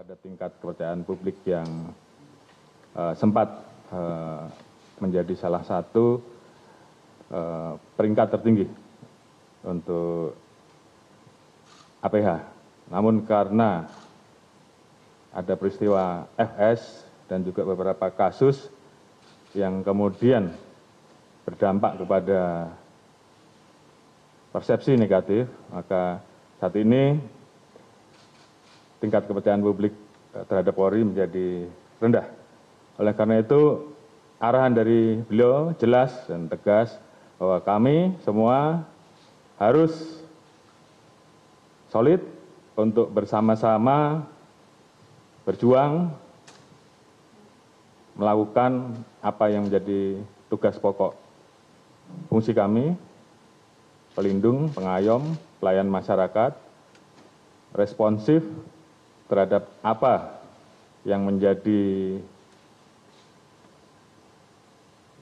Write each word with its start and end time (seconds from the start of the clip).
pada 0.00 0.16
tingkat 0.16 0.48
kepercayaan 0.56 1.04
publik 1.04 1.36
yang 1.44 1.92
sempat 3.20 3.52
menjadi 4.96 5.36
salah 5.36 5.60
satu 5.60 6.24
peringkat 8.00 8.32
tertinggi 8.32 8.64
untuk 9.60 10.32
aph 12.00 12.16
namun 12.88 13.28
karena 13.28 13.92
ada 15.36 15.52
peristiwa 15.52 16.24
fs 16.32 17.04
dan 17.28 17.44
juga 17.44 17.68
beberapa 17.68 18.08
kasus 18.08 18.72
yang 19.52 19.84
kemudian 19.84 20.48
berdampak 21.44 22.00
kepada 22.00 22.72
persepsi 24.48 24.96
negatif 24.96 25.44
maka 25.68 26.24
saat 26.56 26.72
ini 26.80 27.20
tingkat 29.00 29.24
kepercayaan 29.26 29.64
publik 29.64 29.96
terhadap 30.46 30.76
polri 30.76 31.02
menjadi 31.02 31.66
rendah. 31.98 32.26
Oleh 33.00 33.12
karena 33.16 33.40
itu 33.40 33.90
arahan 34.38 34.76
dari 34.76 35.20
beliau 35.26 35.72
jelas 35.80 36.12
dan 36.28 36.46
tegas 36.46 36.94
bahwa 37.40 37.58
kami 37.64 38.14
semua 38.20 38.84
harus 39.56 40.20
solid 41.88 42.20
untuk 42.76 43.08
bersama 43.12 43.56
sama 43.56 44.24
berjuang 45.44 46.12
melakukan 48.14 48.92
apa 49.24 49.48
yang 49.48 49.68
menjadi 49.68 50.20
tugas 50.52 50.76
pokok. 50.76 51.16
Fungsi 52.28 52.52
kami 52.52 52.92
pelindung 54.12 54.68
pengayom 54.76 55.24
pelayan 55.62 55.88
masyarakat 55.88 56.52
responsif 57.72 58.42
terhadap 59.30 59.70
apa 59.86 60.42
yang 61.06 61.22
menjadi 61.22 62.18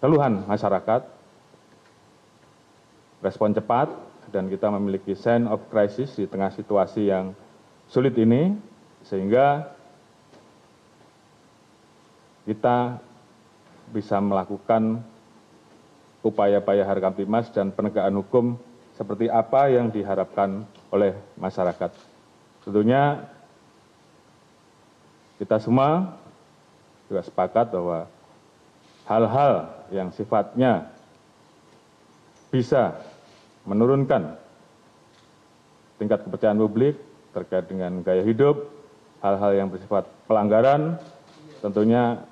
keluhan 0.00 0.48
masyarakat. 0.48 1.04
Respon 3.20 3.52
cepat 3.52 3.92
dan 4.32 4.48
kita 4.48 4.70
memiliki 4.72 5.12
sense 5.12 5.50
of 5.50 5.60
crisis 5.68 6.14
di 6.16 6.24
tengah 6.24 6.54
situasi 6.54 7.10
yang 7.10 7.34
sulit 7.90 8.14
ini 8.16 8.54
sehingga 9.04 9.74
kita 12.46 13.02
bisa 13.90 14.22
melakukan 14.22 15.02
upaya 16.22 16.62
upaya 16.62 16.86
harkam 16.86 17.12
timas 17.12 17.50
dan 17.50 17.74
penegakan 17.74 18.22
hukum 18.22 18.46
seperti 18.94 19.26
apa 19.30 19.70
yang 19.70 19.90
diharapkan 19.90 20.62
oleh 20.94 21.14
masyarakat. 21.38 21.90
Tentunya 22.62 23.28
kita 25.38 25.62
semua 25.62 26.18
juga 27.06 27.22
sepakat 27.22 27.70
bahwa 27.70 28.10
hal 29.06 29.24
hal 29.30 29.52
yang 29.94 30.10
sifatnya 30.12 30.90
bisa 32.50 32.98
menurunkan 33.64 34.34
tingkat 35.96 36.26
kepercayaan 36.26 36.58
publik 36.58 36.98
terkait 37.32 37.70
dengan 37.70 38.02
gaya 38.02 38.26
hidup 38.26 38.66
hal 39.22 39.38
hal 39.38 39.52
yang 39.54 39.68
bersifat 39.70 40.04
pelanggaran 40.26 40.98
tentunya 41.62 42.22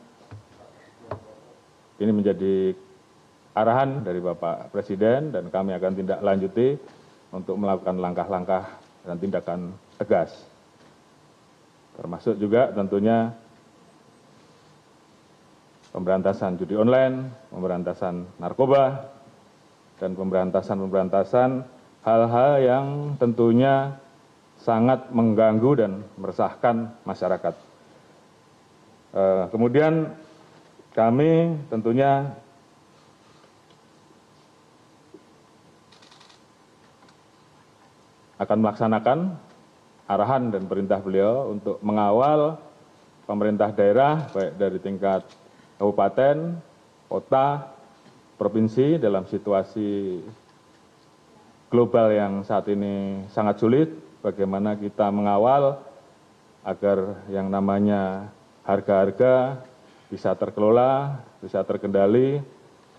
ini 2.02 2.12
menjadi 2.12 2.74
arahan 3.56 4.04
dari 4.04 4.20
bapak 4.20 4.74
presiden 4.74 5.32
dan 5.32 5.48
kami 5.48 5.72
akan 5.72 5.92
tindak 5.96 6.20
lanjuti 6.20 6.76
untuk 7.32 7.56
melakukan 7.56 7.96
langkah 7.96 8.28
langkah 8.28 8.64
dan 9.06 9.16
tindakan 9.16 9.72
tegas 9.96 10.55
termasuk 11.96 12.36
juga 12.36 12.70
tentunya 12.76 13.32
pemberantasan 15.90 16.60
judi 16.60 16.76
online 16.76 17.32
pemberantasan 17.48 18.28
narkoba 18.36 19.08
dan 19.96 20.12
pemberantasan 20.12 20.76
pemberantasan 20.76 21.50
hal 22.04 22.22
hal 22.28 22.52
yang 22.60 22.86
tentunya 23.16 23.96
sangat 24.60 25.08
mengganggu 25.12 25.70
dan 25.76 25.92
meresahkan 26.16 26.92
masyarakat. 27.04 27.54
Kemudian 29.52 30.12
kami 30.92 31.56
tentunya 31.72 32.28
akan 38.36 38.58
melaksanakan 38.60 39.18
arahan 40.06 40.54
dan 40.54 40.70
perintah 40.70 41.02
beliau 41.02 41.50
untuk 41.50 41.82
mengawal 41.82 42.58
pemerintah 43.26 43.74
daerah 43.74 44.30
baik 44.30 44.54
dari 44.54 44.78
tingkat 44.78 45.26
kabupaten 45.82 46.54
kota 47.10 47.66
provinsi 48.38 49.02
dalam 49.02 49.26
situasi 49.26 50.22
global 51.66 52.14
yang 52.14 52.46
saat 52.46 52.70
ini 52.70 53.26
sangat 53.34 53.58
sulit 53.58 53.90
bagaimana 54.22 54.78
kita 54.78 55.10
mengawal 55.10 55.82
agar 56.62 57.26
yang 57.26 57.50
namanya 57.50 58.30
harga 58.62 58.94
harga 59.02 59.34
bisa 60.06 60.30
terkelola 60.38 61.18
bisa 61.42 61.66
terkendali 61.66 62.38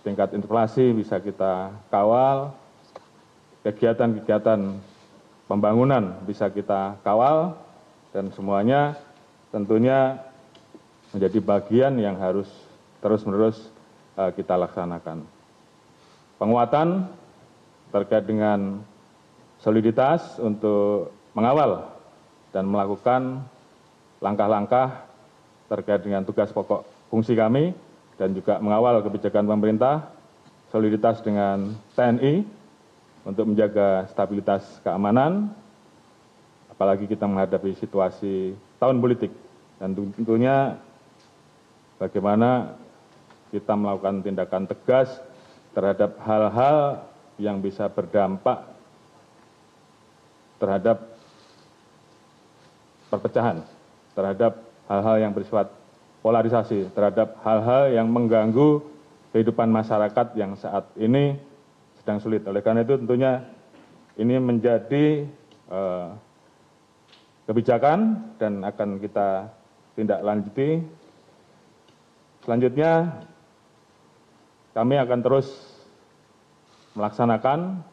tingkat 0.04 0.36
inflasi 0.36 0.92
bisa 0.92 1.16
kita 1.16 1.72
kawal 1.88 2.52
kegiatan 3.64 4.12
kegiatan 4.20 4.60
pembangunan 5.48 6.20
bisa 6.28 6.52
kita 6.52 7.00
kawal 7.02 7.56
dan 8.12 8.30
semuanya 8.36 8.94
tentunya 9.48 10.20
menjadi 11.10 11.40
bagian 11.40 11.96
yang 11.96 12.20
harus 12.20 12.46
terus 13.00 13.24
menerus 13.24 13.58
kita 14.36 14.54
laksanakan. 14.60 15.24
Penguatan 16.36 17.08
terkait 17.88 18.28
dengan 18.28 18.84
soliditas 19.58 20.36
untuk 20.38 21.10
mengawal 21.32 21.88
dan 22.52 22.68
melakukan 22.68 23.42
langkah 24.20 24.48
langkah 24.50 24.88
terkait 25.70 26.04
dengan 26.04 26.24
tugas 26.24 26.52
pokok 26.52 26.84
fungsi 27.08 27.32
kami 27.32 27.72
dan 28.20 28.34
juga 28.34 28.58
mengawal 28.58 29.00
kebijakan 29.00 29.46
pemerintah 29.46 30.10
soliditas 30.68 31.22
dengan 31.22 31.76
tni 31.94 32.44
untuk 33.26 33.54
menjaga 33.54 34.06
stabilitas 34.10 34.82
keamanan 34.82 35.50
apalagi 36.70 37.10
kita 37.10 37.26
menghadapi 37.26 37.74
situasi 37.74 38.54
tahun 38.78 39.02
politik. 39.02 39.34
Dan 39.82 39.94
tentunya 39.94 40.78
bagaimana 41.98 42.78
kita 43.50 43.74
melakukan 43.74 44.22
tindakan 44.22 44.70
tegas 44.70 45.10
terhadap 45.74 46.18
hal 46.22 46.44
hal 46.50 46.78
yang 47.38 47.62
bisa 47.62 47.86
berdampak 47.86 48.66
terhadap 50.58 51.06
perpecahan 53.08 53.62
terhadap 54.12 54.58
hal 54.90 55.00
hal 55.06 55.16
yang 55.22 55.32
bersifat 55.32 55.70
polarisasi 56.20 56.90
terhadap 56.92 57.38
hal 57.46 57.62
hal 57.62 57.82
yang 57.94 58.10
mengganggu 58.10 58.82
kehidupan 59.30 59.70
masyarakat 59.70 60.34
yang 60.34 60.58
saat 60.58 60.84
ini 60.98 61.38
sedang 62.08 62.24
sulit. 62.24 62.40
Oleh 62.48 62.64
karena 62.64 62.88
itu 62.88 62.96
tentunya 62.96 63.44
ini 64.16 64.40
menjadi 64.40 65.28
kebijakan 67.44 68.32
dan 68.40 68.64
akan 68.64 68.96
kita 68.96 69.52
tindak 69.92 70.24
lanjuti 70.24 70.80
selanjutnya 72.48 73.12
kami 74.72 74.96
akan 74.96 75.20
terus 75.20 75.52
melaksanakan 76.96 77.84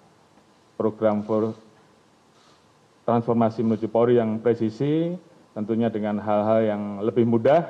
program 0.79 1.19
transformasi 3.03 3.67
menuju 3.67 3.91
polri 3.91 4.15
yang 4.15 4.39
presisi 4.39 5.11
tentunya 5.51 5.91
dengan 5.91 6.23
hal 6.23 6.47
hal 6.47 6.59
yang 6.63 6.83
lebih 7.03 7.27
mudah 7.27 7.67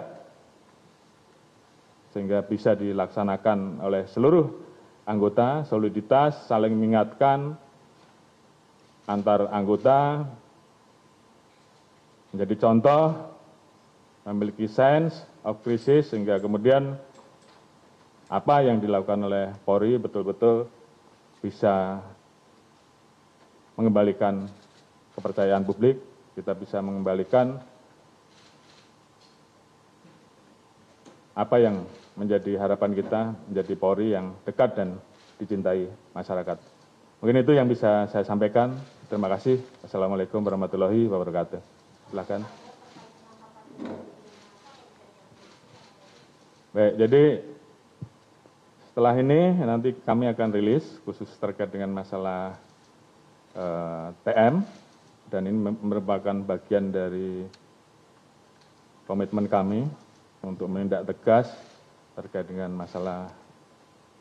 sehingga 2.13 2.45
bisa 2.45 2.77
dilaksanakan 2.77 3.81
oleh 3.81 4.05
seluruh 4.05 4.74
anggota 5.05 5.63
soliditas 5.69 6.49
saling 6.49 6.73
mengingatkan 6.73 7.53
antar 9.05 9.47
anggota. 9.53 10.25
Menjadi 12.33 12.55
contoh 12.67 13.15
memiliki 14.27 14.67
sense 14.67 15.23
of 15.45 15.63
crisis 15.63 16.11
sehingga 16.11 16.35
kemudian 16.41 16.99
apa 18.27 18.65
yang 18.65 18.81
dilakukan 18.81 19.21
oleh 19.23 19.53
polri 19.63 19.95
betul 19.95 20.25
betul 20.27 20.67
bisa 21.39 22.03
mengembalikan 23.79 24.49
kepercayaan 25.15 25.63
publik. 25.63 26.01
Kita 26.35 26.51
bisa 26.51 26.83
mengembalikan 26.83 27.55
apa 31.31 31.55
yang 31.59 31.87
menjadi 32.15 32.55
harapan 32.55 32.95
kita 32.95 33.35
menjadi 33.51 33.73
polri 33.75 34.15
yang 34.15 34.31
dekat 34.47 34.75
dan 34.75 34.99
dicintai 35.35 35.91
masyarakat. 36.15 36.57
Mungkin 37.19 37.43
itu 37.43 37.51
yang 37.55 37.67
bisa 37.67 38.07
saya 38.07 38.23
sampaikan. 38.23 38.75
Terima 39.11 39.27
kasih. 39.29 39.59
Assalamualaikum 39.83 40.39
warahmatullahi 40.41 41.05
wabarakatuh. 41.11 41.59
Silakan. 42.11 42.41
Baik 46.75 46.93
jadi 46.99 47.23
setelah 48.91 49.15
ini 49.19 49.41
nanti 49.63 49.95
kami 49.95 50.27
akan 50.31 50.49
rilis 50.55 50.83
khusus 51.03 51.27
terkait 51.39 51.71
dengan 51.71 51.91
masalah 51.91 52.59
eh, 53.55 54.07
tm 54.23 54.63
dan 55.31 55.41
ini 55.47 55.55
merupakan 55.83 56.35
bagian 56.43 56.91
dari 56.91 57.47
komitmen 59.07 59.47
kami 59.47 59.87
untuk 60.43 60.67
menindak 60.67 61.07
tegas 61.07 61.47
terkait 62.15 62.47
dengan 62.47 62.71
masalah 62.71 63.27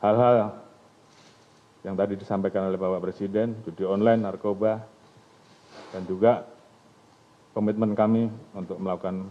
hal-hal 0.03 0.59
yang 1.87 1.95
tadi 1.95 2.19
disampaikan 2.19 2.67
oleh 2.67 2.81
Bapak 2.81 3.07
Presiden, 3.07 3.55
judi 3.63 3.87
online, 3.87 4.25
narkoba, 4.27 4.83
dan 5.95 6.03
juga 6.11 6.43
komitmen 7.55 7.95
kami 7.95 8.27
untuk 8.51 8.83
melakukan 8.83 9.31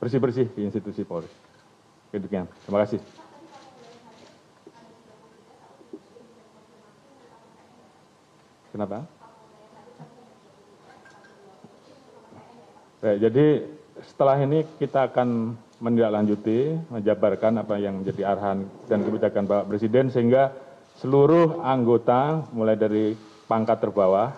bersih-bersih 0.00 0.48
di 0.56 0.64
institusi 0.64 1.04
Polri. 1.04 1.28
Demikian. 2.14 2.48
Terima 2.64 2.80
kasih. 2.80 3.00
Kenapa? 8.72 9.04
Baik, 13.00 13.18
jadi 13.20 13.46
setelah 14.04 14.36
ini 14.40 14.64
kita 14.80 15.08
akan 15.12 15.56
menindaklanjuti, 15.76 16.88
menjabarkan 16.88 17.60
apa 17.60 17.76
yang 17.76 18.00
menjadi 18.00 18.32
arahan 18.32 18.64
dan 18.88 19.04
kebijakan 19.04 19.44
Bapak 19.44 19.66
Presiden 19.68 20.08
sehingga 20.08 20.52
seluruh 20.96 21.60
anggota 21.60 22.48
mulai 22.56 22.80
dari 22.80 23.12
pangkat 23.44 23.84
terbawah, 23.84 24.32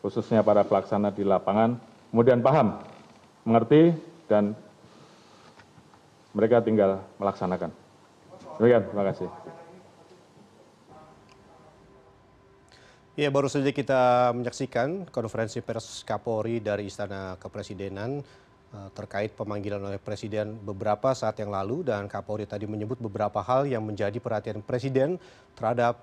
khususnya 0.00 0.40
para 0.40 0.64
pelaksana 0.64 1.12
di 1.12 1.28
lapangan, 1.28 1.76
kemudian 2.08 2.40
paham, 2.40 2.80
mengerti, 3.44 3.92
dan 4.26 4.56
mereka 6.32 6.64
tinggal 6.64 7.04
melaksanakan. 7.20 7.70
Demikian, 8.56 8.82
terima 8.88 9.04
kasih. 9.12 9.28
Ya, 13.16 13.32
baru 13.32 13.48
saja 13.48 13.72
kita 13.72 14.32
menyaksikan 14.36 15.08
konferensi 15.08 15.64
pers 15.64 16.04
Kapolri 16.04 16.60
dari 16.60 16.92
Istana 16.92 17.40
Kepresidenan 17.40 18.20
terkait 18.92 19.32
pemanggilan 19.34 19.80
oleh 19.82 20.00
Presiden 20.00 20.56
beberapa 20.56 21.12
saat 21.12 21.36
yang 21.40 21.52
lalu 21.52 21.84
dan 21.84 22.08
Kapolri 22.08 22.48
tadi 22.48 22.64
menyebut 22.64 23.00
beberapa 23.00 23.42
hal 23.42 23.68
yang 23.68 23.84
menjadi 23.84 24.16
perhatian 24.20 24.64
Presiden 24.64 25.20
terhadap 25.56 26.00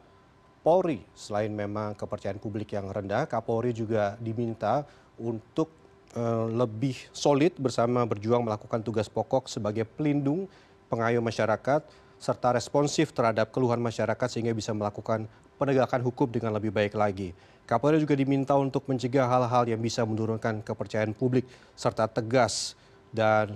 Polri. 0.64 1.04
Selain 1.12 1.52
memang 1.52 1.92
kepercayaan 1.94 2.40
publik 2.40 2.72
yang 2.72 2.88
rendah, 2.88 3.28
Kapolri 3.28 3.76
juga 3.76 4.16
diminta 4.18 4.88
untuk 5.20 5.70
uh, 6.16 6.48
lebih 6.48 6.96
solid 7.12 7.54
bersama 7.60 8.08
berjuang 8.08 8.42
melakukan 8.42 8.80
tugas 8.80 9.12
pokok 9.12 9.52
sebagai 9.52 9.84
pelindung 9.84 10.48
pengayom 10.88 11.22
masyarakat 11.22 11.84
serta 12.24 12.56
responsif 12.56 13.12
terhadap 13.12 13.52
keluhan 13.52 13.84
masyarakat 13.84 14.28
sehingga 14.32 14.56
bisa 14.56 14.72
melakukan 14.72 15.28
penegakan 15.58 16.02
hukum 16.04 16.30
dengan 16.30 16.54
lebih 16.56 16.74
baik 16.74 16.94
lagi. 16.98 17.32
Kapolri 17.64 18.04
juga 18.04 18.14
diminta 18.14 18.54
untuk 18.60 18.84
mencegah 18.92 19.24
hal-hal 19.24 19.64
yang 19.72 19.80
bisa 19.80 20.04
menurunkan 20.04 20.60
kepercayaan 20.62 21.16
publik 21.16 21.48
serta 21.80 22.12
tegas 22.12 22.76
dan 23.16 23.56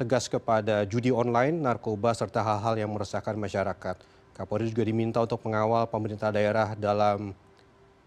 tegas 0.00 0.32
kepada 0.32 0.88
judi 0.88 1.12
online, 1.12 1.60
narkoba 1.60 2.16
serta 2.16 2.40
hal-hal 2.40 2.80
yang 2.80 2.88
meresahkan 2.88 3.36
masyarakat. 3.36 4.00
Kapolri 4.32 4.72
juga 4.72 4.88
diminta 4.88 5.20
untuk 5.20 5.44
mengawal 5.44 5.84
pemerintah 5.84 6.32
daerah 6.32 6.72
dalam 6.72 7.36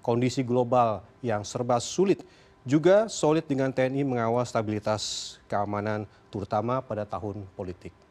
kondisi 0.01 0.41
global 0.41 1.05
yang 1.21 1.45
serba 1.45 1.77
sulit. 1.77 2.25
Juga 2.65 3.05
solid 3.11 3.45
dengan 3.45 3.69
TNI 3.69 4.01
mengawal 4.01 4.41
stabilitas 4.47 5.35
keamanan 5.45 6.09
terutama 6.33 6.81
pada 6.81 7.05
tahun 7.05 7.45
politik. 7.53 8.02